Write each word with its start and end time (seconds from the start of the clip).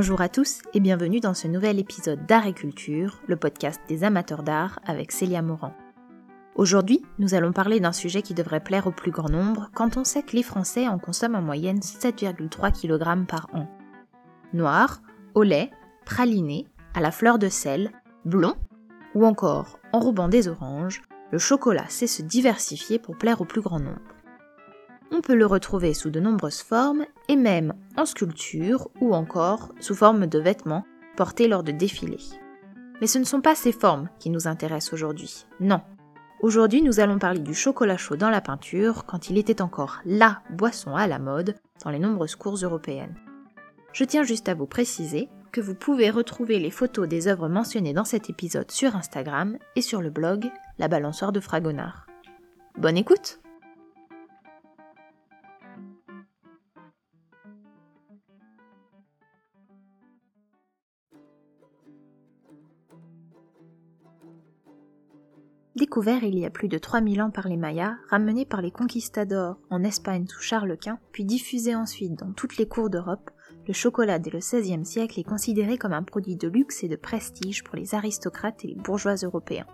Bonjour 0.00 0.20
à 0.20 0.28
tous 0.28 0.60
et 0.74 0.78
bienvenue 0.78 1.18
dans 1.18 1.34
ce 1.34 1.48
nouvel 1.48 1.80
épisode 1.80 2.24
d'Art 2.24 2.46
et 2.46 2.52
Culture, 2.52 3.20
le 3.26 3.34
podcast 3.34 3.80
des 3.88 4.04
amateurs 4.04 4.44
d'art 4.44 4.78
avec 4.86 5.10
Célia 5.10 5.42
Morand. 5.42 5.74
Aujourd'hui, 6.54 7.02
nous 7.18 7.34
allons 7.34 7.50
parler 7.50 7.80
d'un 7.80 7.90
sujet 7.90 8.22
qui 8.22 8.32
devrait 8.32 8.62
plaire 8.62 8.86
au 8.86 8.92
plus 8.92 9.10
grand 9.10 9.28
nombre 9.28 9.70
quand 9.74 9.96
on 9.96 10.04
sait 10.04 10.22
que 10.22 10.36
les 10.36 10.44
Français 10.44 10.86
en 10.86 11.00
consomment 11.00 11.34
en 11.34 11.42
moyenne 11.42 11.80
7,3 11.80 12.70
kg 12.70 13.26
par 13.26 13.48
an. 13.52 13.66
Noir, 14.52 15.02
au 15.34 15.42
lait, 15.42 15.68
praliné, 16.06 16.68
à 16.94 17.00
la 17.00 17.10
fleur 17.10 17.40
de 17.40 17.48
sel, 17.48 17.90
blond 18.24 18.54
ou 19.16 19.26
encore 19.26 19.80
enrobant 19.92 20.28
des 20.28 20.46
oranges, 20.46 21.02
le 21.32 21.38
chocolat 21.38 21.88
sait 21.88 22.06
se 22.06 22.22
diversifier 22.22 23.00
pour 23.00 23.18
plaire 23.18 23.40
au 23.40 23.44
plus 23.44 23.62
grand 23.62 23.80
nombre. 23.80 24.14
On 25.10 25.20
peut 25.20 25.34
le 25.34 25.46
retrouver 25.46 25.94
sous 25.94 26.10
de 26.10 26.20
nombreuses 26.20 26.60
formes 26.60 27.06
et 27.28 27.36
même 27.36 27.74
en 27.96 28.04
sculpture 28.04 28.88
ou 29.00 29.14
encore 29.14 29.72
sous 29.80 29.94
forme 29.94 30.26
de 30.26 30.38
vêtements 30.38 30.84
portés 31.16 31.48
lors 31.48 31.62
de 31.62 31.72
défilés. 31.72 32.18
Mais 33.00 33.06
ce 33.06 33.18
ne 33.18 33.24
sont 33.24 33.40
pas 33.40 33.54
ces 33.54 33.72
formes 33.72 34.08
qui 34.18 34.30
nous 34.30 34.46
intéressent 34.46 34.92
aujourd'hui, 34.92 35.46
non. 35.60 35.80
Aujourd'hui, 36.40 36.82
nous 36.82 37.00
allons 37.00 37.18
parler 37.18 37.40
du 37.40 37.54
chocolat 37.54 37.96
chaud 37.96 38.16
dans 38.16 38.30
la 38.30 38.40
peinture 38.40 39.04
quand 39.06 39.28
il 39.28 39.38
était 39.38 39.62
encore 39.62 40.00
LA 40.04 40.42
boisson 40.50 40.94
à 40.94 41.06
la 41.06 41.18
mode 41.18 41.56
dans 41.84 41.90
les 41.90 41.98
nombreuses 41.98 42.36
cours 42.36 42.56
européennes. 42.56 43.16
Je 43.92 44.04
tiens 44.04 44.22
juste 44.22 44.48
à 44.48 44.54
vous 44.54 44.66
préciser 44.66 45.28
que 45.50 45.60
vous 45.60 45.74
pouvez 45.74 46.10
retrouver 46.10 46.58
les 46.58 46.70
photos 46.70 47.08
des 47.08 47.26
œuvres 47.26 47.48
mentionnées 47.48 47.94
dans 47.94 48.04
cet 48.04 48.30
épisode 48.30 48.70
sur 48.70 48.94
Instagram 48.94 49.58
et 49.74 49.82
sur 49.82 50.02
le 50.02 50.10
blog 50.10 50.50
La 50.78 50.88
balançoire 50.88 51.32
de 51.32 51.40
Fragonard. 51.40 52.06
Bonne 52.76 52.98
écoute 52.98 53.40
Découvert 65.78 66.24
il 66.24 66.36
y 66.36 66.44
a 66.44 66.50
plus 66.50 66.66
de 66.66 66.76
3000 66.76 67.22
ans 67.22 67.30
par 67.30 67.46
les 67.46 67.56
Mayas, 67.56 67.94
ramené 68.10 68.44
par 68.44 68.62
les 68.62 68.72
conquistadors 68.72 69.60
en 69.70 69.84
Espagne 69.84 70.26
sous 70.26 70.40
Charles 70.40 70.76
Quint, 70.76 70.98
puis 71.12 71.24
diffusé 71.24 71.76
ensuite 71.76 72.16
dans 72.16 72.32
toutes 72.32 72.56
les 72.56 72.66
cours 72.66 72.90
d'Europe, 72.90 73.30
le 73.68 73.72
chocolat 73.72 74.18
dès 74.18 74.30
le 74.30 74.40
XVIe 74.40 74.84
siècle 74.84 75.20
est 75.20 75.28
considéré 75.28 75.78
comme 75.78 75.92
un 75.92 76.02
produit 76.02 76.34
de 76.34 76.48
luxe 76.48 76.82
et 76.82 76.88
de 76.88 76.96
prestige 76.96 77.62
pour 77.62 77.76
les 77.76 77.94
aristocrates 77.94 78.64
et 78.64 78.68
les 78.68 78.74
bourgeois 78.74 79.14
européens. 79.14 79.68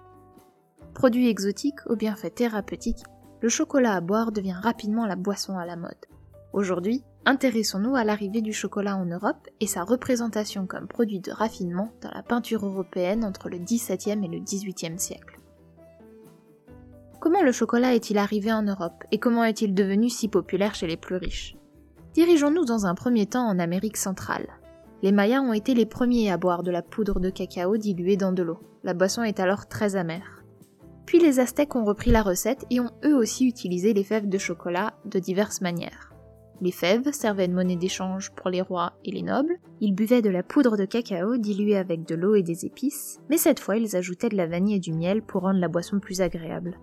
Produit 0.93 1.31
exotique 1.31 1.79
aux 1.87 1.97
bienfaits 1.97 2.35
thérapeutiques, 2.35 3.05
le 3.41 3.49
chocolat 3.49 3.95
à 3.95 4.03
boire 4.03 4.31
devient 4.31 4.61
rapidement 4.63 5.07
la 5.07 5.17
boisson 5.17 5.57
à 5.57 5.65
la 5.65 5.77
mode. 5.77 6.05
Aujourd'hui, 6.53 7.03
intéressons-nous 7.25 7.97
à 7.97 8.05
l'arrivée 8.05 8.43
du 8.43 8.53
chocolat 8.53 8.99
en 8.99 9.07
Europe 9.07 9.49
et 9.61 9.67
sa 9.67 9.85
représentation 9.85 10.67
comme 10.67 10.87
produit 10.87 11.21
de 11.21 11.33
raffinement 11.33 11.95
dans 12.03 12.11
la 12.11 12.23
peinture 12.23 12.67
européenne 12.67 13.25
entre 13.25 13.49
le 13.49 13.57
XVIIe 13.57 14.23
et 14.23 14.29
le 14.29 14.41
XVIIIe 14.41 14.99
siècle. 14.99 15.41
Comment 17.25 17.41
le 17.41 17.53
chocolat 17.53 17.95
est-il 17.95 18.19
arrivé 18.19 18.53
en 18.53 18.61
Europe 18.61 19.03
et 19.11 19.17
comment 19.17 19.45
est-il 19.45 19.73
devenu 19.73 20.11
si 20.11 20.29
populaire 20.29 20.75
chez 20.75 20.87
les 20.87 20.99
plus 20.99 21.17
riches? 21.17 21.57
Dirigeons-nous 22.13 22.67
dans 22.67 22.85
un 22.85 22.95
premier 22.95 23.25
temps 23.25 23.49
en 23.49 23.59
Amérique 23.59 23.97
centrale. 23.97 24.47
Les 25.03 25.11
Mayas 25.11 25.41
ont 25.41 25.55
été 25.55 25.73
les 25.73 25.87
premiers 25.87 26.31
à 26.31 26.37
boire 26.37 26.63
de 26.63 26.71
la 26.71 26.83
poudre 26.83 27.21
de 27.21 27.31
cacao 27.31 27.79
diluée 27.79 28.19
dans 28.19 28.33
de 28.33 28.43
l'eau. 28.43 28.59
La 28.83 28.93
boisson 28.93 29.23
est 29.23 29.41
alors 29.41 29.69
très 29.69 29.97
amère. 29.97 30.45
Puis 31.07 31.19
les 31.19 31.41
Aztèques 31.41 31.75
ont 31.77 31.87
repris 31.87 32.11
la 32.11 32.21
recette 32.21 32.67
et 32.69 32.79
ont 32.79 32.91
eux 33.07 33.17
aussi 33.17 33.49
utilisé 33.49 33.95
les 33.95 34.05
fèves 34.05 34.29
de 34.29 34.37
chocolat 34.37 34.93
de 35.07 35.19
diverses 35.19 35.63
manières. 35.63 36.13
Les 36.61 36.73
fèves 36.73 37.11
servaient 37.13 37.49
de 37.49 37.55
monnaie 37.55 37.77
d'échange 37.77 38.33
pour 38.33 38.51
les 38.51 38.61
rois 38.61 38.99
et 39.03 39.13
les 39.13 39.23
nobles, 39.23 39.57
ils 39.81 39.95
buvaient 39.95 40.21
de 40.21 40.29
la 40.29 40.43
poudre 40.43 40.77
de 40.77 40.85
cacao 40.85 41.39
diluée 41.39 41.79
avec 41.79 42.07
de 42.07 42.17
l'eau 42.17 42.35
et 42.35 42.43
des 42.43 42.67
épices, 42.67 43.19
mais 43.31 43.39
cette 43.39 43.61
fois 43.61 43.79
ils 43.79 43.97
ajoutaient 43.97 44.29
de 44.29 44.37
la 44.37 44.47
vanille 44.47 44.77
et 44.77 44.79
du 44.79 44.93
miel 44.93 45.23
pour 45.23 45.41
rendre 45.41 45.59
la 45.59 45.69
boisson 45.69 46.01
plus 46.01 46.21
agréable. 46.21 46.79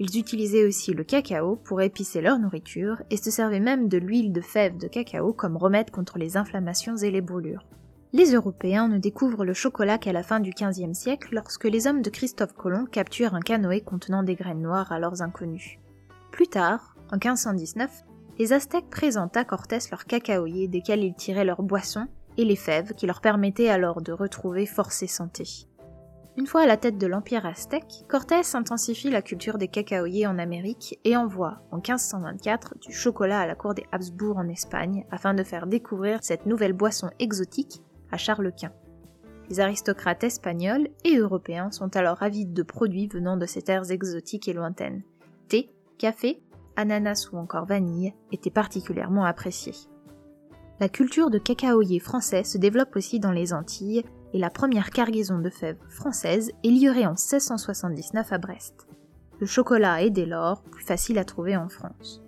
Ils 0.00 0.18
utilisaient 0.18 0.64
aussi 0.64 0.92
le 0.92 1.02
cacao 1.02 1.56
pour 1.56 1.82
épicer 1.82 2.20
leur 2.20 2.38
nourriture 2.38 3.02
et 3.10 3.16
se 3.16 3.30
servaient 3.30 3.58
même 3.58 3.88
de 3.88 3.98
l'huile 3.98 4.32
de 4.32 4.40
fèves 4.40 4.78
de 4.78 4.86
cacao 4.86 5.32
comme 5.32 5.56
remède 5.56 5.90
contre 5.90 6.18
les 6.18 6.36
inflammations 6.36 6.96
et 6.96 7.10
les 7.10 7.20
brûlures. 7.20 7.66
Les 8.12 8.32
Européens 8.32 8.88
ne 8.88 8.98
découvrent 8.98 9.44
le 9.44 9.54
chocolat 9.54 9.98
qu'à 9.98 10.12
la 10.12 10.22
fin 10.22 10.40
du 10.40 10.50
XVe 10.50 10.94
siècle 10.94 11.34
lorsque 11.34 11.64
les 11.64 11.86
hommes 11.86 12.00
de 12.00 12.10
Christophe 12.10 12.54
Colomb 12.54 12.86
capturent 12.86 13.34
un 13.34 13.40
canoë 13.40 13.82
contenant 13.82 14.22
des 14.22 14.34
graines 14.34 14.62
noires 14.62 14.92
à 14.92 14.98
leurs 14.98 15.20
inconnus. 15.20 15.78
Plus 16.30 16.46
tard, 16.46 16.96
en 17.10 17.16
1519, 17.16 18.04
les 18.38 18.52
Aztèques 18.52 18.88
présentent 18.88 19.36
à 19.36 19.44
Cortés 19.44 19.78
leurs 19.90 20.04
cacaoyers 20.04 20.68
desquels 20.68 21.02
ils 21.02 21.16
tiraient 21.16 21.44
leurs 21.44 21.62
boissons 21.62 22.06
et 22.36 22.44
les 22.44 22.56
fèves 22.56 22.94
qui 22.94 23.06
leur 23.06 23.20
permettaient 23.20 23.68
alors 23.68 24.00
de 24.00 24.12
retrouver 24.12 24.64
force 24.64 25.02
et 25.02 25.08
santé. 25.08 25.67
Une 26.38 26.46
fois 26.46 26.60
à 26.60 26.66
la 26.66 26.76
tête 26.76 26.98
de 26.98 27.06
l'Empire 27.08 27.46
aztèque, 27.46 28.04
Cortés 28.06 28.54
intensifie 28.54 29.10
la 29.10 29.22
culture 29.22 29.58
des 29.58 29.66
cacaoyers 29.66 30.28
en 30.28 30.38
Amérique 30.38 30.96
et 31.02 31.16
envoie, 31.16 31.62
en 31.72 31.78
1524, 31.78 32.78
du 32.78 32.92
chocolat 32.92 33.40
à 33.40 33.46
la 33.48 33.56
cour 33.56 33.74
des 33.74 33.84
Habsbourg 33.90 34.36
en 34.36 34.46
Espagne 34.46 35.04
afin 35.10 35.34
de 35.34 35.42
faire 35.42 35.66
découvrir 35.66 36.20
cette 36.22 36.46
nouvelle 36.46 36.74
boisson 36.74 37.10
exotique 37.18 37.82
à 38.12 38.18
Charles 38.18 38.52
Quint. 38.52 38.70
Les 39.50 39.58
aristocrates 39.58 40.22
espagnols 40.22 40.90
et 41.04 41.16
européens 41.16 41.72
sont 41.72 41.96
alors 41.96 42.22
avides 42.22 42.54
de 42.54 42.62
produits 42.62 43.08
venant 43.08 43.36
de 43.36 43.46
ces 43.46 43.62
terres 43.62 43.90
exotiques 43.90 44.46
et 44.46 44.52
lointaines. 44.52 45.02
Thé, 45.48 45.72
café, 45.98 46.40
ananas 46.76 47.30
ou 47.32 47.38
encore 47.38 47.66
vanille 47.66 48.14
étaient 48.30 48.48
particulièrement 48.48 49.24
appréciés. 49.24 49.74
La 50.78 50.88
culture 50.88 51.30
de 51.30 51.38
cacaoyer 51.38 51.98
français 51.98 52.44
se 52.44 52.58
développe 52.58 52.94
aussi 52.94 53.18
dans 53.18 53.32
les 53.32 53.52
Antilles 53.52 54.04
et 54.32 54.38
la 54.38 54.50
première 54.50 54.90
cargaison 54.90 55.38
de 55.38 55.50
fèves 55.50 55.78
françaises 55.88 56.50
est 56.64 56.68
livrée 56.68 57.06
en 57.06 57.12
1679 57.12 58.32
à 58.32 58.38
Brest. 58.38 58.88
Le 59.40 59.46
chocolat 59.46 60.02
est 60.02 60.10
dès 60.10 60.26
lors 60.26 60.62
plus 60.62 60.84
facile 60.84 61.18
à 61.18 61.24
trouver 61.24 61.56
en 61.56 61.68
France. 61.68 62.22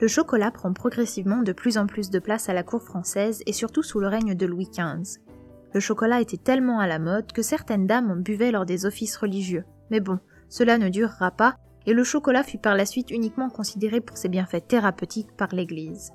Le 0.00 0.08
chocolat 0.08 0.50
prend 0.50 0.72
progressivement 0.72 1.42
de 1.42 1.52
plus 1.52 1.78
en 1.78 1.86
plus 1.86 2.10
de 2.10 2.18
place 2.18 2.48
à 2.48 2.54
la 2.54 2.62
cour 2.62 2.82
française 2.82 3.42
et 3.46 3.52
surtout 3.52 3.82
sous 3.82 4.00
le 4.00 4.08
règne 4.08 4.34
de 4.34 4.46
Louis 4.46 4.70
XV. 4.70 5.20
Le 5.72 5.80
chocolat 5.80 6.20
était 6.20 6.36
tellement 6.36 6.80
à 6.80 6.86
la 6.86 6.98
mode 6.98 7.32
que 7.32 7.42
certaines 7.42 7.86
dames 7.86 8.10
en 8.10 8.16
buvaient 8.16 8.50
lors 8.50 8.66
des 8.66 8.86
offices 8.86 9.16
religieux. 9.16 9.64
Mais 9.90 10.00
bon, 10.00 10.18
cela 10.48 10.78
ne 10.78 10.88
durera 10.88 11.30
pas 11.30 11.56
et 11.86 11.92
le 11.92 12.04
chocolat 12.04 12.42
fut 12.42 12.58
par 12.58 12.74
la 12.74 12.86
suite 12.86 13.10
uniquement 13.10 13.50
considéré 13.50 14.00
pour 14.00 14.16
ses 14.16 14.28
bienfaits 14.28 14.66
thérapeutiques 14.66 15.36
par 15.36 15.54
l'Église. 15.54 16.12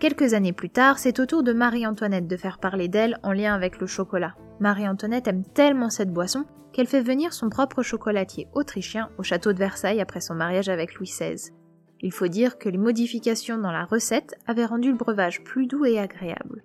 Quelques 0.00 0.32
années 0.32 0.54
plus 0.54 0.70
tard, 0.70 0.98
c'est 0.98 1.20
au 1.20 1.26
tour 1.26 1.42
de 1.42 1.52
Marie-Antoinette 1.52 2.26
de 2.26 2.36
faire 2.38 2.56
parler 2.56 2.88
d'elle 2.88 3.18
en 3.22 3.32
lien 3.32 3.52
avec 3.54 3.78
le 3.78 3.86
chocolat. 3.86 4.34
Marie-Antoinette 4.58 5.28
aime 5.28 5.44
tellement 5.44 5.90
cette 5.90 6.10
boisson 6.10 6.46
qu'elle 6.72 6.86
fait 6.86 7.02
venir 7.02 7.34
son 7.34 7.50
propre 7.50 7.82
chocolatier 7.82 8.48
autrichien 8.54 9.10
au 9.18 9.22
château 9.22 9.52
de 9.52 9.58
Versailles 9.58 10.00
après 10.00 10.22
son 10.22 10.34
mariage 10.34 10.70
avec 10.70 10.94
Louis 10.94 11.06
XVI. 11.06 11.52
Il 12.00 12.12
faut 12.12 12.28
dire 12.28 12.56
que 12.56 12.70
les 12.70 12.78
modifications 12.78 13.58
dans 13.58 13.72
la 13.72 13.84
recette 13.84 14.38
avaient 14.46 14.64
rendu 14.64 14.90
le 14.90 14.96
breuvage 14.96 15.44
plus 15.44 15.66
doux 15.66 15.84
et 15.84 15.98
agréable. 15.98 16.64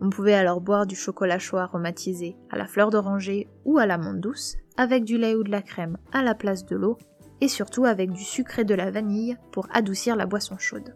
On 0.00 0.08
pouvait 0.08 0.34
alors 0.34 0.60
boire 0.60 0.86
du 0.86 0.94
chocolat 0.94 1.40
chaud 1.40 1.56
aromatisé 1.56 2.36
à 2.48 2.56
la 2.56 2.68
fleur 2.68 2.90
d'oranger 2.90 3.48
ou 3.64 3.78
à 3.78 3.86
l'amande 3.86 4.20
douce, 4.20 4.54
avec 4.76 5.02
du 5.02 5.18
lait 5.18 5.34
ou 5.34 5.42
de 5.42 5.50
la 5.50 5.62
crème 5.62 5.98
à 6.12 6.22
la 6.22 6.36
place 6.36 6.64
de 6.64 6.76
l'eau, 6.76 6.96
et 7.40 7.48
surtout 7.48 7.86
avec 7.86 8.12
du 8.12 8.22
sucre 8.22 8.60
et 8.60 8.64
de 8.64 8.74
la 8.76 8.92
vanille 8.92 9.36
pour 9.50 9.66
adoucir 9.72 10.14
la 10.14 10.26
boisson 10.26 10.58
chaude. 10.58 10.94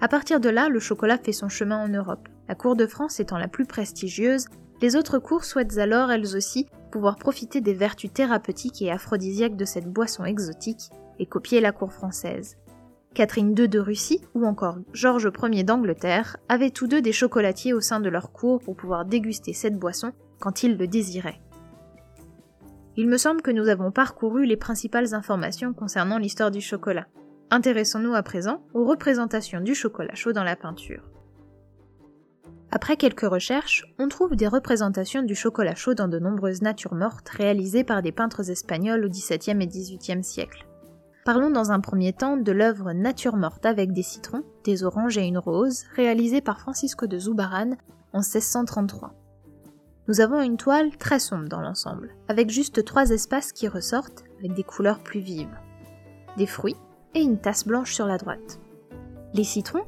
À 0.00 0.08
partir 0.08 0.40
de 0.40 0.48
là, 0.48 0.68
le 0.68 0.80
chocolat 0.80 1.18
fait 1.18 1.32
son 1.32 1.48
chemin 1.48 1.78
en 1.78 1.88
Europe. 1.88 2.28
La 2.48 2.54
cour 2.54 2.74
de 2.74 2.86
France 2.86 3.20
étant 3.20 3.36
la 3.36 3.48
plus 3.48 3.66
prestigieuse, 3.66 4.46
les 4.80 4.96
autres 4.96 5.18
cours 5.18 5.44
souhaitent 5.44 5.78
alors 5.78 6.10
elles 6.10 6.36
aussi 6.36 6.66
pouvoir 6.90 7.16
profiter 7.16 7.60
des 7.60 7.74
vertus 7.74 8.12
thérapeutiques 8.12 8.80
et 8.82 8.90
aphrodisiaques 8.90 9.56
de 9.56 9.64
cette 9.64 9.86
boisson 9.86 10.24
exotique 10.24 10.90
et 11.18 11.26
copier 11.26 11.60
la 11.60 11.72
cour 11.72 11.92
française. 11.92 12.56
Catherine 13.12 13.54
II 13.58 13.68
de 13.68 13.78
Russie 13.78 14.22
ou 14.34 14.46
encore 14.46 14.78
Georges 14.92 15.30
Ier 15.42 15.64
d'Angleterre 15.64 16.36
avaient 16.48 16.70
tous 16.70 16.86
deux 16.86 17.02
des 17.02 17.12
chocolatiers 17.12 17.74
au 17.74 17.80
sein 17.80 18.00
de 18.00 18.08
leur 18.08 18.32
cour 18.32 18.60
pour 18.60 18.76
pouvoir 18.76 19.04
déguster 19.04 19.52
cette 19.52 19.78
boisson 19.78 20.12
quand 20.38 20.62
ils 20.62 20.76
le 20.76 20.86
désiraient. 20.86 21.40
Il 22.96 23.08
me 23.08 23.18
semble 23.18 23.42
que 23.42 23.50
nous 23.50 23.68
avons 23.68 23.90
parcouru 23.90 24.46
les 24.46 24.56
principales 24.56 25.14
informations 25.14 25.72
concernant 25.74 26.18
l'histoire 26.18 26.50
du 26.50 26.60
chocolat. 26.60 27.06
Intéressons-nous 27.52 28.14
à 28.14 28.22
présent 28.22 28.62
aux 28.74 28.84
représentations 28.84 29.60
du 29.60 29.74
chocolat 29.74 30.14
chaud 30.14 30.32
dans 30.32 30.44
la 30.44 30.54
peinture. 30.54 31.02
Après 32.70 32.96
quelques 32.96 33.28
recherches, 33.28 33.84
on 33.98 34.08
trouve 34.08 34.36
des 34.36 34.46
représentations 34.46 35.24
du 35.24 35.34
chocolat 35.34 35.74
chaud 35.74 35.94
dans 35.94 36.06
de 36.06 36.20
nombreuses 36.20 36.62
natures 36.62 36.94
mortes 36.94 37.28
réalisées 37.28 37.82
par 37.82 38.02
des 38.02 38.12
peintres 38.12 38.50
espagnols 38.50 39.04
au 39.04 39.08
XVIIe 39.08 39.60
et 39.60 39.66
XVIIIe 39.66 40.22
siècle. 40.22 40.64
Parlons 41.24 41.50
dans 41.50 41.72
un 41.72 41.80
premier 41.80 42.12
temps 42.12 42.36
de 42.36 42.52
l'œuvre 42.52 42.92
Nature 42.92 43.36
morte 43.36 43.66
avec 43.66 43.92
des 43.92 44.04
citrons, 44.04 44.44
des 44.62 44.84
oranges 44.84 45.18
et 45.18 45.26
une 45.26 45.38
rose, 45.38 45.82
réalisée 45.96 46.40
par 46.40 46.60
Francisco 46.60 47.08
de 47.08 47.18
Zubaran 47.18 47.72
en 48.12 48.20
1633. 48.20 49.12
Nous 50.06 50.20
avons 50.20 50.40
une 50.40 50.56
toile 50.56 50.96
très 50.96 51.18
sombre 51.18 51.48
dans 51.48 51.60
l'ensemble, 51.60 52.14
avec 52.28 52.48
juste 52.48 52.84
trois 52.84 53.10
espaces 53.10 53.52
qui 53.52 53.66
ressortent 53.66 54.22
avec 54.38 54.54
des 54.54 54.64
couleurs 54.64 55.00
plus 55.00 55.20
vives. 55.20 55.58
Des 56.36 56.46
fruits, 56.46 56.76
et 57.14 57.22
une 57.22 57.38
tasse 57.38 57.66
blanche 57.66 57.94
sur 57.94 58.06
la 58.06 58.18
droite. 58.18 58.60
Les 59.34 59.44
citrons 59.44 59.84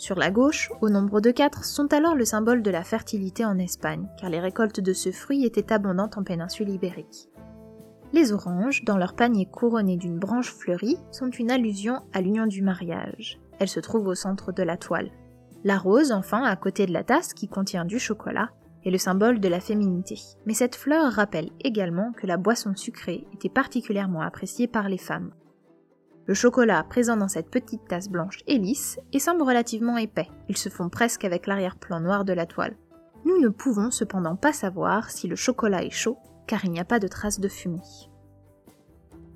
sur 0.00 0.16
la 0.16 0.30
gauche, 0.30 0.72
au 0.80 0.88
nombre 0.88 1.20
de 1.20 1.30
quatre, 1.30 1.66
sont 1.66 1.92
alors 1.92 2.14
le 2.14 2.24
symbole 2.24 2.62
de 2.62 2.70
la 2.70 2.84
fertilité 2.84 3.44
en 3.44 3.58
Espagne, 3.58 4.08
car 4.18 4.30
les 4.30 4.40
récoltes 4.40 4.80
de 4.80 4.94
ce 4.94 5.12
fruit 5.12 5.44
étaient 5.44 5.74
abondantes 5.74 6.16
en 6.16 6.22
péninsule 6.22 6.70
ibérique. 6.70 7.28
Les 8.14 8.32
oranges, 8.32 8.82
dans 8.84 8.96
leur 8.96 9.12
panier 9.12 9.44
couronné 9.44 9.98
d'une 9.98 10.18
branche 10.18 10.54
fleurie, 10.54 10.96
sont 11.10 11.28
une 11.28 11.50
allusion 11.50 12.00
à 12.14 12.22
l'union 12.22 12.46
du 12.46 12.62
mariage. 12.62 13.38
Elles 13.58 13.68
se 13.68 13.78
trouvent 13.78 14.06
au 14.06 14.14
centre 14.14 14.52
de 14.52 14.62
la 14.62 14.78
toile. 14.78 15.10
La 15.64 15.76
rose, 15.76 16.12
enfin, 16.12 16.44
à 16.44 16.56
côté 16.56 16.86
de 16.86 16.94
la 16.94 17.04
tasse 17.04 17.34
qui 17.34 17.46
contient 17.46 17.84
du 17.84 17.98
chocolat, 17.98 18.48
est 18.86 18.90
le 18.90 18.96
symbole 18.96 19.38
de 19.38 19.48
la 19.48 19.60
féminité. 19.60 20.18
Mais 20.46 20.54
cette 20.54 20.76
fleur 20.76 21.12
rappelle 21.12 21.50
également 21.62 22.12
que 22.12 22.26
la 22.26 22.38
boisson 22.38 22.74
sucrée 22.74 23.26
était 23.34 23.50
particulièrement 23.50 24.22
appréciée 24.22 24.66
par 24.66 24.88
les 24.88 24.96
femmes. 24.96 25.32
Le 26.30 26.34
chocolat 26.34 26.84
présent 26.84 27.16
dans 27.16 27.26
cette 27.26 27.50
petite 27.50 27.88
tasse 27.88 28.08
blanche 28.08 28.38
est 28.46 28.54
lisse 28.54 29.00
et 29.12 29.18
semble 29.18 29.42
relativement 29.42 29.96
épais. 29.96 30.28
Ils 30.48 30.56
se 30.56 30.68
font 30.68 30.88
presque 30.88 31.24
avec 31.24 31.48
l'arrière-plan 31.48 31.98
noir 31.98 32.24
de 32.24 32.32
la 32.32 32.46
toile. 32.46 32.76
Nous 33.24 33.40
ne 33.40 33.48
pouvons 33.48 33.90
cependant 33.90 34.36
pas 34.36 34.52
savoir 34.52 35.10
si 35.10 35.26
le 35.26 35.34
chocolat 35.34 35.82
est 35.82 35.90
chaud 35.90 36.18
car 36.46 36.64
il 36.64 36.70
n'y 36.70 36.78
a 36.78 36.84
pas 36.84 37.00
de 37.00 37.08
traces 37.08 37.40
de 37.40 37.48
fumée. 37.48 37.82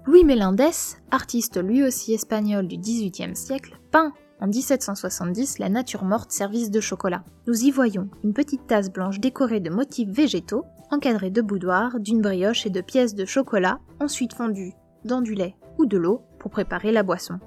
Louis 0.06 0.23
Melendez, 0.23 0.70
artiste 1.11 1.61
lui 1.61 1.82
aussi 1.82 2.14
espagnol 2.14 2.69
du 2.69 2.76
XVIIIe 2.76 3.35
siècle, 3.35 3.76
peint 3.90 4.12
en 4.40 4.47
1770 4.47 5.58
la 5.58 5.70
nature 5.70 6.05
morte 6.05 6.31
service 6.31 6.70
de 6.70 6.79
chocolat. 6.79 7.25
Nous 7.49 7.64
y 7.64 7.73
voyons 7.73 8.08
une 8.23 8.35
petite 8.35 8.69
tasse 8.69 8.93
blanche 8.93 9.19
décorée 9.19 9.58
de 9.58 9.70
motifs 9.70 10.11
végétaux, 10.11 10.64
encadrée 10.93 11.31
de 11.31 11.43
boudoirs, 11.43 11.99
d'une 11.99 12.23
brioche 12.23 12.67
et 12.67 12.70
de 12.70 12.81
pièces 12.81 13.17
de 13.17 13.25
chocolat, 13.25 13.81
ensuite 13.99 14.35
fondues 14.35 14.75
dans 15.05 15.23
du 15.23 15.35
lait 15.35 15.56
ou 15.79 15.87
de 15.87 15.99
l'eau 15.99 16.23
pour 16.44 16.50
préparer 16.50 16.93
la 16.93 17.02
boisson. 17.02 17.38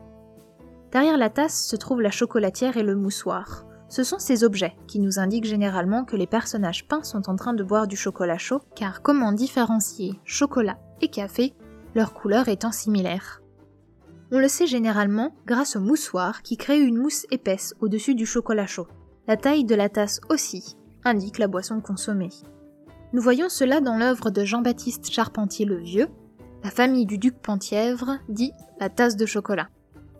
Derrière 0.91 1.19
la 1.19 1.29
tasse 1.29 1.67
se 1.67 1.75
trouve 1.75 2.01
la 2.01 2.09
chocolatière 2.09 2.77
et 2.77 2.83
le 2.83 2.95
moussoir. 2.95 3.63
Ce 3.89 4.01
sont 4.01 4.17
ces 4.17 4.43
objets 4.43 4.75
qui 4.87 4.99
nous 4.99 5.19
indiquent 5.19 5.45
généralement 5.45 6.03
que 6.03 6.15
les 6.15 6.25
personnages 6.25 6.87
peints 6.87 7.03
sont 7.03 7.29
en 7.29 7.35
train 7.35 7.53
de 7.53 7.63
boire 7.63 7.85
du 7.85 7.95
chocolat 7.95 8.39
chaud, 8.39 8.59
car 8.75 9.03
comment 9.03 9.33
différencier 9.33 10.19
chocolat 10.25 10.79
et 11.01 11.09
café, 11.09 11.53
leur 11.93 12.15
couleur 12.15 12.47
étant 12.47 12.71
similaire 12.71 13.43
On 14.31 14.39
le 14.39 14.47
sait 14.47 14.65
généralement 14.65 15.35
grâce 15.45 15.75
au 15.75 15.79
moussoir 15.79 16.41
qui 16.41 16.57
crée 16.57 16.79
une 16.79 16.97
mousse 16.97 17.27
épaisse 17.29 17.75
au-dessus 17.79 18.15
du 18.15 18.25
chocolat 18.25 18.65
chaud. 18.65 18.87
La 19.27 19.37
taille 19.37 19.63
de 19.63 19.75
la 19.75 19.89
tasse 19.89 20.21
aussi 20.27 20.75
indique 21.03 21.37
la 21.37 21.47
boisson 21.47 21.81
consommée. 21.81 22.31
Nous 23.13 23.21
voyons 23.21 23.49
cela 23.49 23.79
dans 23.79 23.95
l'œuvre 23.95 24.31
de 24.31 24.43
Jean-Baptiste 24.43 25.11
Charpentier 25.11 25.67
le 25.67 25.77
Vieux, 25.77 26.07
la 26.63 26.71
famille 26.71 27.05
du 27.05 27.17
duc 27.17 27.35
Penthièvre 27.41 28.17
dit 28.29 28.51
la 28.79 28.89
tasse 28.89 29.15
de 29.15 29.25
chocolat. 29.25 29.69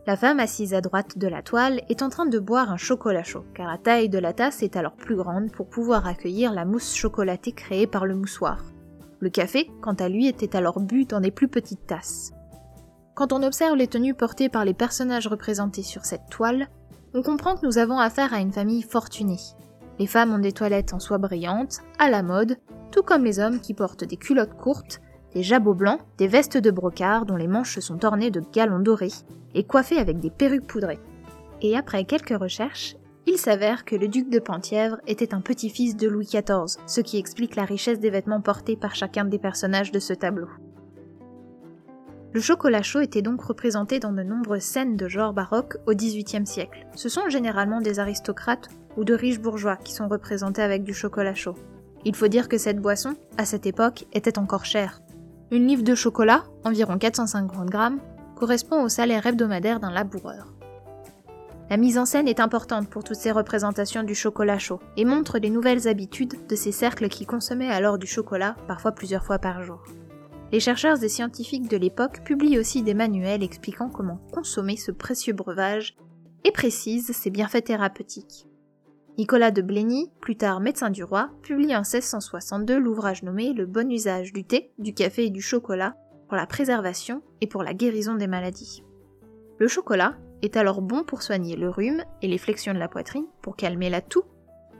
La 0.06 0.16
femme 0.16 0.40
assise 0.40 0.74
à 0.74 0.82
droite 0.82 1.18
de 1.18 1.28
la 1.28 1.42
toile 1.42 1.82
est 1.90 2.02
en 2.02 2.10
train 2.10 2.26
de 2.26 2.40
boire 2.40 2.72
un 2.72 2.78
chocolat 2.78 3.24
chaud, 3.24 3.44
car 3.54 3.68
la 3.68 3.78
taille 3.78 4.08
de 4.08 4.20
la 4.20 4.34
tasse 4.34 4.64
est 4.64 4.78
alors 4.78 4.96
plus 4.96 5.18
grande 5.18 5.52
pour 5.52 5.68
pouvoir 5.68 6.08
accueillir 6.08 6.54
la 6.54 6.64
mousse 6.64 6.96
chocolatée 6.96 7.52
créée 7.52 7.88
par 7.88 8.06
le 8.06 8.16
moussoir. 8.16 8.64
Le 9.20 9.30
café, 9.30 9.70
quant 9.82 9.96
à 9.96 10.08
lui, 10.08 10.28
était 10.28 10.56
alors 10.56 10.80
bu 10.80 11.06
dans 11.06 11.20
des 11.20 11.32
plus 11.32 11.48
petites 11.48 11.88
tasses. 11.88 12.32
Quand 13.16 13.34
on 13.34 13.44
observe 13.44 13.76
les 13.76 13.88
tenues 13.88 14.14
portées 14.14 14.48
par 14.48 14.64
les 14.64 14.76
personnages 14.76 15.28
représentés 15.28 15.84
sur 15.84 16.06
cette 16.06 16.30
toile, 16.30 16.70
on 17.14 17.24
comprend 17.24 17.56
que 17.56 17.66
nous 17.66 17.80
avons 17.80 17.98
affaire 17.98 18.34
à 18.34 18.40
une 18.40 18.54
famille 18.54 18.84
fortunée. 18.84 19.40
Les 20.00 20.08
femmes 20.08 20.34
ont 20.34 20.40
des 20.40 20.52
toilettes 20.52 20.94
en 20.94 21.00
soie 21.00 21.18
brillante, 21.18 21.80
à 21.98 22.10
la 22.10 22.22
mode, 22.22 22.58
tout 22.92 23.02
comme 23.02 23.26
les 23.26 23.40
hommes 23.40 23.60
qui 23.60 23.74
portent 23.74 24.04
des 24.04 24.18
culottes 24.18 24.56
courtes, 24.56 25.02
des 25.34 25.44
jabots 25.44 25.74
blancs, 25.74 26.00
des 26.18 26.28
vestes 26.28 26.58
de 26.58 26.72
brocart 26.72 27.26
dont 27.26 27.36
les 27.36 27.48
manches 27.48 27.80
sont 27.80 28.06
ornées 28.06 28.32
de 28.32 28.42
galons 28.54 28.80
dorés, 28.80 29.12
et 29.54 29.64
coiffées 29.64 29.98
avec 29.98 30.20
des 30.20 30.30
perruques 30.30 30.68
poudrées. 30.68 31.00
Et 31.62 31.76
après 31.76 32.06
quelques 32.06 32.38
recherches, 32.38 32.96
il 33.26 33.38
s'avère 33.38 33.84
que 33.84 33.96
le 33.96 34.08
duc 34.08 34.30
de 34.30 34.40
Penthièvre 34.40 34.98
était 35.06 35.34
un 35.34 35.42
petit-fils 35.42 35.98
de 35.98 36.08
Louis 36.08 36.26
XIV, 36.26 36.82
ce 36.86 37.02
qui 37.02 37.18
explique 37.18 37.56
la 37.56 37.66
richesse 37.66 38.00
des 38.00 38.10
vêtements 38.10 38.42
portés 38.42 38.78
par 38.78 38.96
chacun 38.96 39.26
des 39.26 39.40
personnages 39.40 39.92
de 39.92 40.00
ce 40.00 40.14
tableau. 40.14 40.48
Le 42.34 42.40
chocolat 42.40 42.84
chaud 42.84 43.02
était 43.02 43.22
donc 43.22 43.42
représenté 43.42 44.00
dans 44.00 44.12
de 44.14 44.24
nombreuses 44.24 44.62
scènes 44.62 44.96
de 44.96 45.10
genre 45.10 45.34
baroque 45.34 45.78
au 45.88 45.94
XVIIIe 45.94 46.46
siècle. 46.46 46.86
Ce 46.96 47.10
sont 47.10 47.30
généralement 47.30 47.82
des 47.82 48.00
aristocrates 48.00 48.70
ou 48.96 49.04
de 49.04 49.14
riches 49.14 49.40
bourgeois 49.40 49.78
qui 49.78 49.94
sont 49.94 50.08
représentés 50.08 50.62
avec 50.62 50.84
du 50.84 50.94
chocolat 50.94 51.34
chaud. 51.34 51.56
Il 52.06 52.16
faut 52.16 52.28
dire 52.28 52.48
que 52.48 52.58
cette 52.58 52.80
boisson, 52.80 53.16
à 53.38 53.46
cette 53.46 53.66
époque, 53.66 54.06
était 54.14 54.40
encore 54.40 54.66
chère, 54.66 55.02
une 55.52 55.68
livre 55.68 55.84
de 55.84 55.96
chocolat, 55.96 56.44
environ 56.64 56.98
450 56.98 57.70
grammes, 57.70 58.00
correspond 58.36 58.84
au 58.84 58.90
salaire 58.90 59.26
hebdomadaire 59.26 59.80
d'un 59.80 59.92
laboureur. 59.92 60.54
La 61.70 61.78
mise 61.78 61.98
en 61.98 62.06
scène 62.06 62.28
est 62.28 62.40
importante 62.40 62.90
pour 62.90 63.04
toutes 63.04 63.18
ces 63.18 63.32
représentations 63.32 64.04
du 64.04 64.16
chocolat 64.16 64.58
chaud 64.58 64.80
et 64.96 65.04
montre 65.04 65.38
les 65.38 65.50
nouvelles 65.50 65.88
habitudes 65.88 66.48
de 66.48 66.56
ces 66.56 66.72
cercles 66.72 67.10
qui 67.10 67.26
consommaient 67.26 67.70
alors 67.70 67.98
du 67.98 68.08
chocolat, 68.08 68.56
parfois 68.68 68.94
plusieurs 68.94 69.26
fois 69.26 69.40
par 69.40 69.64
jour. 69.64 69.84
Les 70.54 70.62
chercheurs 70.62 71.04
et 71.04 71.10
scientifiques 71.10 71.70
de 71.70 71.76
l'époque 71.76 72.24
publient 72.24 72.58
aussi 72.58 72.84
des 72.84 72.94
manuels 72.94 73.44
expliquant 73.44 73.90
comment 73.90 74.22
consommer 74.32 74.78
ce 74.78 74.92
précieux 74.92 75.34
breuvage 75.34 75.98
et 76.46 76.52
précisent 76.52 77.12
ses 77.12 77.30
bienfaits 77.30 77.66
thérapeutiques. 77.66 78.48
Nicolas 79.18 79.50
de 79.50 79.64
Blény, 79.64 80.12
plus 80.22 80.36
tard 80.36 80.60
médecin 80.60 80.92
du 80.92 81.04
roi, 81.04 81.32
publie 81.42 81.76
en 81.76 81.82
1662 81.82 82.78
l'ouvrage 82.78 83.24
nommé 83.24 83.52
Le 83.52 83.66
bon 83.66 83.92
usage 83.92 84.32
du 84.32 84.44
thé, 84.44 84.72
du 84.78 84.94
café 84.94 85.26
et 85.26 85.30
du 85.32 85.42
chocolat 85.42 85.96
pour 86.28 86.38
la 86.38 86.46
préservation 86.46 87.24
et 87.42 87.48
pour 87.48 87.64
la 87.64 87.74
guérison 87.74 88.14
des 88.14 88.28
maladies. 88.28 88.84
Le 89.58 89.68
chocolat 89.68 90.14
est 90.44 90.56
alors 90.56 90.84
bon 90.84 91.04
pour 91.04 91.24
soigner 91.24 91.56
le 91.56 91.68
rhume 91.68 92.04
et 92.22 92.28
les 92.28 92.38
flexions 92.38 92.76
de 92.76 92.80
la 92.80 92.88
poitrine, 92.88 93.26
pour 93.42 93.56
calmer 93.56 93.90
la 93.90 94.02
toux, 94.02 94.24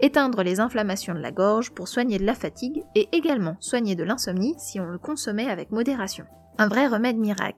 éteindre 0.02 0.44
les 0.44 0.60
inflammations 0.60 1.16
de 1.16 1.20
la 1.20 1.32
gorge, 1.32 1.72
pour 1.72 1.88
soigner 1.88 2.20
de 2.20 2.26
la 2.26 2.36
fatigue 2.36 2.84
et 2.94 3.10
également 3.14 3.58
soigner 3.60 3.96
de 3.96 4.04
l'insomnie 4.04 4.54
si 4.60 4.80
on 4.80 4.86
le 4.86 5.00
consommait 5.00 5.50
avec 5.50 5.72
modération. 5.72 6.26
Un 6.60 6.68
vrai 6.68 6.86
remède 6.86 7.18
miracle. 7.18 7.58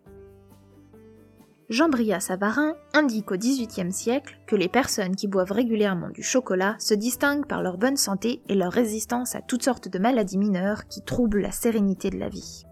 Jean-Bria 1.70 2.20
Savarin 2.20 2.74
indique 2.96 3.32
au 3.32 3.38
XVIIIe 3.38 3.94
siècle 3.94 4.40
que 4.48 4.56
les 4.56 4.68
personnes 4.68 5.16
qui 5.16 5.28
boivent 5.28 5.52
régulièrement 5.52 6.10
du 6.10 6.24
chocolat 6.24 6.76
se 6.80 6.96
distinguent 6.96 7.46
par 7.46 7.62
leur 7.62 7.78
bonne 7.78 7.96
santé 7.96 8.42
et 8.50 8.56
leur 8.56 8.72
résistance 8.74 9.36
à 9.36 9.42
toutes 9.42 9.62
sortes 9.62 9.88
de 9.88 10.00
maladies 10.00 10.40
mineures 10.40 10.88
qui 10.88 11.04
troublent 11.04 11.42
la 11.42 11.52
sérénité 11.52 12.10
de 12.10 12.18
la 12.18 12.28
vie. 12.28 12.64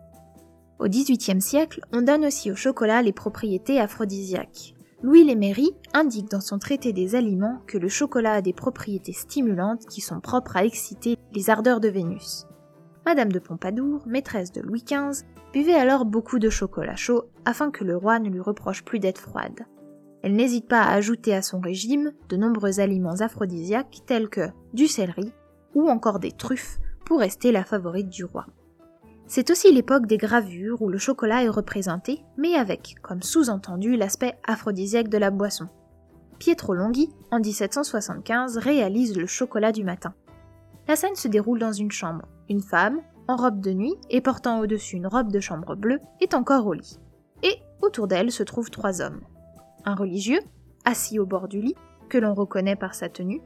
Au 0.80 0.88
XVIIIe 0.88 1.42
siècle, 1.42 1.82
on 1.94 2.02
donne 2.02 2.26
aussi 2.26 2.52
au 2.52 2.56
chocolat 2.56 3.04
les 3.04 3.14
propriétés 3.14 3.80
aphrodisiaques. 3.80 4.74
Louis 5.04 5.24
Lémery 5.24 5.70
indique 5.94 6.32
dans 6.32 6.42
son 6.42 6.58
traité 6.58 6.92
des 6.92 7.14
aliments 7.14 7.62
que 7.68 7.78
le 7.78 7.90
chocolat 7.90 8.34
a 8.34 8.42
des 8.42 8.54
propriétés 8.54 9.14
stimulantes 9.14 9.86
qui 9.86 10.02
sont 10.02 10.22
propres 10.22 10.58
à 10.58 10.66
exciter 10.66 11.20
les 11.34 11.52
ardeurs 11.52 11.82
de 11.82 11.88
Vénus. 11.88 12.47
Madame 13.08 13.32
de 13.32 13.40
Pompadour, 13.40 14.06
maîtresse 14.06 14.52
de 14.52 14.60
Louis 14.60 14.84
XV, 14.84 15.26
buvait 15.54 15.76
alors 15.76 16.04
beaucoup 16.04 16.40
de 16.40 16.50
chocolat 16.50 16.98
chaud 16.98 17.30
afin 17.46 17.72
que 17.72 17.86
le 17.86 17.96
roi 17.96 18.20
ne 18.20 18.28
lui 18.28 18.42
reproche 18.42 18.84
plus 18.84 19.00
d'être 19.00 19.22
froide. 19.22 19.62
Elle 20.24 20.36
n'hésite 20.36 20.68
pas 20.68 20.82
à 20.82 20.92
ajouter 20.92 21.34
à 21.34 21.42
son 21.42 21.62
régime 21.62 22.12
de 22.28 22.36
nombreux 22.36 22.82
aliments 22.82 23.22
aphrodisiaques 23.22 24.02
tels 24.06 24.28
que 24.28 24.50
du 24.74 24.88
céleri 24.88 25.32
ou 25.74 25.88
encore 25.88 26.20
des 26.20 26.34
truffes 26.34 26.80
pour 27.06 27.22
rester 27.22 27.54
la 27.54 27.64
favorite 27.64 28.10
du 28.10 28.26
roi. 28.26 28.46
C'est 29.26 29.52
aussi 29.52 29.72
l'époque 29.72 30.06
des 30.06 30.18
gravures 30.18 30.82
où 30.82 30.90
le 30.90 30.98
chocolat 30.98 31.46
est 31.46 31.48
représenté, 31.48 32.26
mais 32.36 32.56
avec, 32.56 32.96
comme 33.02 33.22
sous-entendu, 33.22 33.96
l'aspect 33.96 34.38
aphrodisiaque 34.46 35.08
de 35.08 35.18
la 35.18 35.32
boisson. 35.32 35.70
Pietro 36.40 36.74
Longhi, 36.74 37.10
en 37.32 37.40
1775, 37.40 38.58
réalise 38.58 39.16
le 39.16 39.28
chocolat 39.28 39.72
du 39.72 39.86
matin. 39.86 40.14
La 40.88 40.96
scène 40.96 41.16
se 41.16 41.28
déroule 41.28 41.60
dans 41.60 41.74
une 41.74 41.92
chambre. 41.92 42.26
Une 42.50 42.62
femme, 42.62 43.02
en 43.28 43.36
robe 43.36 43.60
de 43.60 43.74
nuit 43.74 43.96
et 44.10 44.22
portant 44.22 44.60
au-dessus 44.62 44.96
une 44.96 45.08
robe 45.08 45.32
de 45.32 45.40
chambre 45.40 45.76
bleue, 45.76 46.00
est 46.22 46.34
encore 46.34 46.66
au 46.66 46.74
lit. 46.74 46.98
Et 47.44 47.56
autour 47.82 48.08
d'elle 48.08 48.32
se 48.32 48.44
trouvent 48.44 48.72
trois 48.72 49.02
hommes. 49.02 49.22
Un 49.84 49.96
religieux, 49.96 50.40
assis 50.86 51.20
au 51.20 51.26
bord 51.26 51.50
du 51.50 51.60
lit, 51.60 51.76
que 52.10 52.18
l'on 52.18 52.34
reconnaît 52.34 52.78
par 52.78 52.96
sa 52.96 53.10
tenue, 53.10 53.42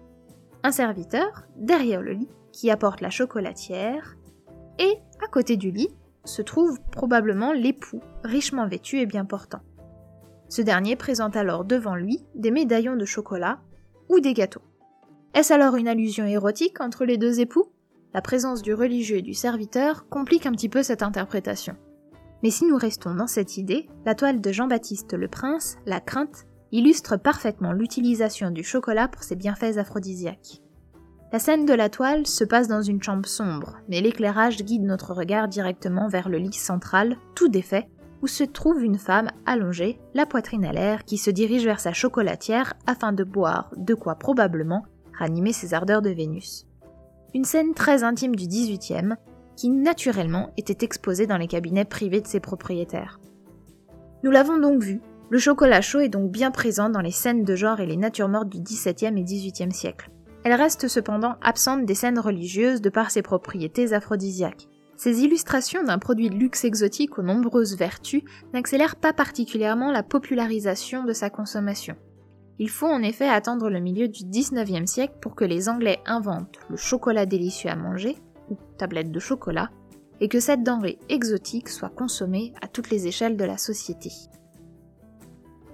un 0.64 0.72
serviteur, 0.72 1.48
derrière 1.56 2.02
le 2.02 2.14
lit, 2.14 2.30
qui 2.52 2.70
apporte 2.70 3.02
la 3.02 3.10
chocolatière, 3.10 4.18
et, 4.78 4.98
à 5.24 5.28
côté 5.28 5.58
du 5.58 5.72
lit, 5.72 5.90
se 6.26 6.44
trouve 6.44 6.80
probablement 6.92 7.54
l'époux, 7.54 8.02
richement 8.24 8.68
vêtu 8.68 9.00
et 9.00 9.08
bien 9.08 9.26
portant. 9.26 9.62
Ce 10.50 10.62
dernier 10.62 10.96
présente 10.96 11.36
alors 11.36 11.66
devant 11.66 11.96
lui 11.96 12.24
des 12.36 12.52
médaillons 12.52 12.96
de 12.96 13.06
chocolat 13.06 13.60
ou 14.10 14.20
des 14.20 14.34
gâteaux. 14.34 14.62
Est-ce 15.34 15.54
alors 15.54 15.76
une 15.76 15.88
allusion 15.88 16.26
érotique 16.26 16.82
entre 16.82 17.06
les 17.06 17.18
deux 17.18 17.40
époux? 17.40 17.72
La 18.14 18.22
présence 18.22 18.62
du 18.62 18.74
religieux 18.74 19.18
et 19.18 19.22
du 19.22 19.34
serviteur 19.34 20.10
complique 20.10 20.46
un 20.46 20.52
petit 20.52 20.68
peu 20.68 20.84
cette 20.84 21.04
interprétation. 21.04 21.78
Mais 22.44 22.50
si 22.50 22.66
nous 22.66 22.76
restons 22.76 23.16
dans 23.16 23.28
cette 23.28 23.56
idée, 23.56 23.88
la 24.06 24.14
toile 24.14 24.42
de 24.42 24.52
Jean-Baptiste 24.52 25.14
le 25.14 25.30
Prince, 25.30 25.78
La 25.86 26.02
Crainte, 26.02 26.48
illustre 26.74 27.16
parfaitement 27.16 27.72
l'utilisation 27.72 28.52
du 28.52 28.62
chocolat 28.62 29.08
pour 29.08 29.24
ses 29.24 29.38
bienfaits 29.38 29.78
aphrodisiaques. 29.78 30.62
La 31.32 31.40
scène 31.40 31.66
de 31.66 31.74
la 31.74 31.88
toile 31.88 32.28
se 32.28 32.44
passe 32.44 32.68
dans 32.68 32.82
une 32.82 33.02
chambre 33.02 33.28
sombre, 33.28 33.78
mais 33.88 34.02
l'éclairage 34.02 34.66
guide 34.66 34.84
notre 34.84 35.14
regard 35.14 35.48
directement 35.48 36.10
vers 36.10 36.28
le 36.28 36.40
lit 36.40 36.52
central, 36.52 37.16
tout 37.36 37.48
défait, 37.48 37.90
où 38.22 38.28
se 38.28 38.44
trouve 38.44 38.84
une 38.84 38.98
femme 38.98 39.30
allongée, 39.46 39.98
la 40.14 40.26
poitrine 40.26 40.66
à 40.66 40.74
l'air, 40.74 41.06
qui 41.06 41.18
se 41.18 41.32
dirige 41.32 41.64
vers 41.64 41.80
sa 41.80 41.94
chocolatière 41.94 42.74
afin 42.86 43.14
de 43.14 43.24
boire 43.24 43.72
de 43.78 43.94
quoi 43.94 44.16
probablement 44.16 44.84
ranimer 45.22 45.54
ses 45.54 45.76
ardeurs 45.76 46.02
de 46.02 46.10
Vénus. 46.10 46.66
Une 47.36 47.46
scène 47.46 47.76
très 47.76 48.04
intime 48.04 48.36
du 48.36 48.48
XVIIIe, 48.48 49.14
qui 49.56 49.70
naturellement 49.70 50.52
était 50.58 50.84
exposée 50.84 51.28
dans 51.28 51.38
les 51.38 51.48
cabinets 51.48 51.86
privés 51.86 52.22
de 52.22 52.28
ses 52.28 52.40
propriétaires. 52.40 53.20
Nous 54.24 54.32
l'avons 54.32 54.58
donc 54.58 54.82
vu, 54.82 55.00
le 55.30 55.38
chocolat 55.38 55.82
chaud 55.82 56.00
est 56.00 56.10
donc 56.10 56.32
bien 56.32 56.50
présent 56.50 56.90
dans 56.90 57.02
les 57.02 57.12
scènes 57.12 57.44
de 57.44 57.56
genre 57.56 57.80
et 57.80 57.86
les 57.86 57.98
natures 57.98 58.30
mortes 58.30 58.50
du 58.50 58.62
XVIIe 58.62 59.18
et 59.18 59.24
XVIIIe 59.24 59.72
siècle. 59.72 60.10
Elle 60.44 60.54
reste 60.56 60.88
cependant 60.88 61.36
absente 61.44 61.86
des 61.86 61.94
scènes 61.94 62.20
religieuses 62.20 62.82
de 62.82 62.90
par 62.90 63.12
ses 63.12 63.22
propriétés 63.22 63.94
aphrodisiaques. 63.94 64.68
Ces 64.98 65.22
illustrations 65.22 65.84
d'un 65.84 66.00
produit 66.00 66.32
de 66.32 66.36
luxe 66.36 66.66
exotique 66.66 67.20
aux 67.20 67.24
nombreuses 67.24 67.78
vertus 67.78 68.24
n'accélèrent 68.54 68.96
pas 68.96 69.14
particulièrement 69.14 69.92
la 69.92 70.02
popularisation 70.02 71.04
de 71.04 71.14
sa 71.14 71.30
consommation. 71.30 71.96
Il 72.60 72.70
faut 72.70 72.88
en 72.88 73.02
effet 73.02 73.28
attendre 73.28 73.70
le 73.70 73.80
milieu 73.80 74.08
du 74.08 74.24
19e 74.24 74.86
siècle 74.86 75.16
pour 75.22 75.36
que 75.36 75.46
les 75.46 75.70
Anglais 75.70 76.00
inventent 76.06 76.60
le 76.70 76.78
chocolat 76.78 77.26
délicieux 77.26 77.70
à 77.70 77.76
manger, 77.76 78.18
ou 78.50 78.58
tablette 78.78 79.12
de 79.12 79.20
chocolat, 79.20 79.70
et 80.20 80.28
que 80.28 80.40
cette 80.40 80.64
denrée 80.64 81.00
exotique 81.10 81.70
soit 81.70 81.90
consommée 81.90 82.54
à 82.62 82.68
toutes 82.68 82.92
les 82.92 83.08
échelles 83.08 83.38
de 83.38 83.46
la 83.46 83.58
société. 83.58 84.12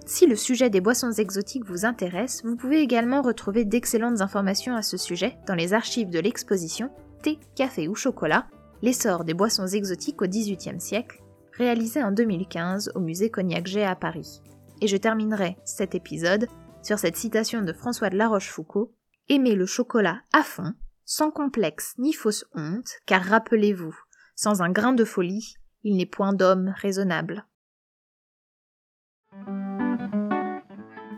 Si 0.06 0.26
le 0.26 0.38
sujet 0.38 0.70
des 0.70 0.80
boissons 0.80 1.12
exotiques 1.12 1.66
vous 1.66 1.86
intéresse, 1.86 2.42
vous 2.46 2.56
pouvez 2.56 2.80
également 2.80 3.22
retrouver 3.22 3.66
d'excellentes 3.66 4.22
informations 4.22 4.74
à 4.74 4.82
ce 4.82 4.96
sujet 4.96 5.38
dans 5.48 5.56
les 5.56 5.74
archives 5.74 6.10
de 6.10 6.20
l'exposition 6.20 6.90
Thé, 7.24 7.40
café 7.56 7.90
ou 7.90 7.96
chocolat, 7.96 8.48
l'essor 8.82 9.26
des 9.26 9.34
boissons 9.34 9.68
exotiques 9.68 10.22
au 10.22 10.28
XVIIIe 10.28 10.80
siècle, 10.80 11.22
réalisée 11.52 12.02
en 12.02 12.12
2015 12.14 12.92
au 12.96 13.02
musée 13.02 13.30
Cognac 13.30 13.68
G 13.68 13.84
à 13.84 13.96
Paris. 13.96 14.42
Et 14.82 14.88
je 14.88 14.96
terminerai 14.96 15.58
cet 15.66 15.94
épisode 15.94 16.48
sur 16.88 17.00
cette 17.00 17.18
citation 17.18 17.64
de 17.64 17.74
François 17.74 18.10
de 18.10 18.16
La 18.16 18.30
Rochefoucauld 18.30 18.88
Aimez 19.28 19.56
le 19.56 19.66
chocolat 19.66 20.22
à 20.32 20.42
fond, 20.42 20.74
sans 21.04 21.32
complexe 21.32 21.94
ni 21.98 22.14
fausse 22.14 22.46
honte, 22.56 22.90
car 23.06 23.22
rappelez-vous, 23.22 23.94
sans 24.38 24.62
un 24.62 24.70
grain 24.70 24.94
de 24.94 25.04
folie, 25.04 25.56
il 25.84 25.98
n'est 25.98 26.06
point 26.06 26.32
d'homme 26.32 26.74
raisonnable. 26.78 27.46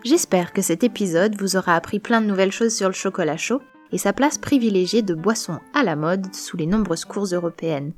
J'espère 0.04 0.54
que 0.54 0.64
cet 0.64 0.84
épisode 0.84 1.40
vous 1.40 1.56
aura 1.56 1.76
appris 1.76 2.00
plein 2.00 2.22
de 2.22 2.26
nouvelles 2.26 2.52
choses 2.52 2.76
sur 2.76 2.88
le 2.88 2.94
chocolat 2.94 3.38
chaud 3.38 3.62
et 3.92 4.00
sa 4.00 4.12
place 4.12 4.40
privilégiée 4.40 5.04
de 5.04 5.14
boisson 5.14 5.60
à 5.76 5.84
la 5.84 5.96
mode 5.96 6.34
sous 6.34 6.58
les 6.58 6.66
nombreuses 6.66 7.06
cours 7.06 7.26
européennes. 7.26 7.94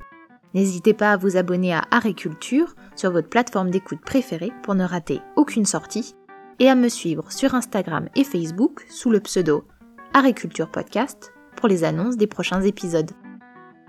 N'hésitez 0.54 0.94
pas 0.94 1.13
à 1.13 1.18
vous 1.18 1.38
abonner 1.38 1.74
à 1.74 1.86
Agriculture 1.92 2.75
sur 2.98 3.12
votre 3.12 3.30
plateforme 3.30 3.70
d'écoute 3.70 4.01
préférée 4.01 4.51
pour 4.63 4.75
ne 4.75 4.84
rater 4.84 5.22
aucune 5.38 5.66
sortie 5.66 6.16
et 6.62 6.70
à 6.70 6.75
me 6.75 6.89
suivre 6.89 7.32
sur 7.32 7.56
Instagram 7.56 8.08
et 8.15 8.24
Facebook 8.24 8.86
sous 8.88 9.10
le 9.10 9.20
pseudo 9.20 9.65
Agriculture 10.13 10.70
Podcast 10.70 11.34
pour 11.58 11.68
les 11.68 11.84
annonces 11.84 12.18
des 12.18 12.27
prochains 12.27 12.62
épisodes. 12.62 13.10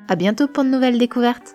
À 0.08 0.16
bientôt 0.16 0.48
pour 0.48 0.64
de 0.64 0.70
nouvelles 0.70 0.98
découvertes! 0.98 1.54